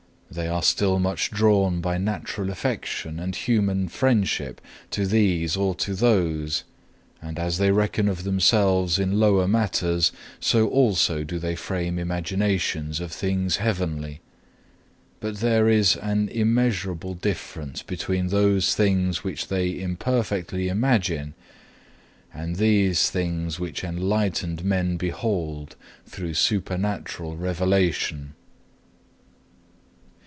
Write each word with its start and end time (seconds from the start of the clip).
They 0.33 0.47
are 0.47 0.63
still 0.63 0.97
much 0.97 1.29
drawn 1.29 1.81
by 1.81 1.97
natural 1.97 2.51
affection 2.51 3.19
and 3.19 3.35
human 3.35 3.89
friendship 3.89 4.61
to 4.91 5.05
these 5.05 5.57
or 5.57 5.75
to 5.75 5.93
those: 5.93 6.63
and 7.21 7.37
as 7.37 7.57
they 7.57 7.69
reckon 7.69 8.07
of 8.07 8.23
themselves 8.23 8.97
in 8.97 9.19
lower 9.19 9.45
matters, 9.45 10.13
so 10.39 10.69
also 10.69 11.25
do 11.25 11.37
they 11.37 11.57
frame 11.57 11.99
imaginations 11.99 13.01
of 13.01 13.11
things 13.11 13.57
heavenly. 13.57 14.21
But 15.19 15.39
there 15.41 15.67
is 15.67 15.97
an 15.97 16.29
immeasurable 16.29 17.15
difference 17.15 17.83
between 17.83 18.27
those 18.27 18.73
things 18.73 19.25
which 19.25 19.49
they 19.49 19.77
imperfectly 19.81 20.69
imagine, 20.69 21.33
and 22.33 22.55
these 22.55 23.09
things 23.09 23.59
which 23.59 23.83
enlightened 23.83 24.63
men 24.63 24.95
behold 24.95 25.75
through 26.07 26.35
supernatural 26.35 27.35
revelation. 27.35 28.35